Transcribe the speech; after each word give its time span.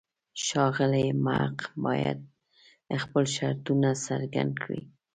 ښاغلی 0.43 1.07
محق 1.25 1.57
باید 1.85 2.19
خپل 3.03 3.23
شرطونه 3.35 3.89
څرګند 4.05 4.53
کړي. 4.63 4.81